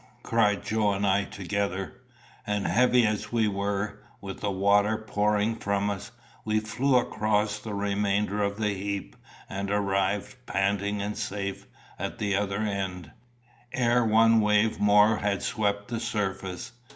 [0.23, 2.01] cried Joe and I together,
[2.47, 6.11] and, heavy as we were, with the water pouring from us,
[6.43, 9.15] we flew across the remainder of the heap,
[9.47, 11.67] and arrived, panting and safe,
[11.99, 13.11] at the other end,
[13.73, 16.71] ere one wave more had swept the surface.